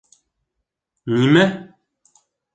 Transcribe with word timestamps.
«Нимә?!» 1.17 1.45